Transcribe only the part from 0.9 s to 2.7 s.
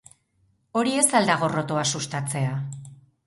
ez al da gorrotoa sustatzea?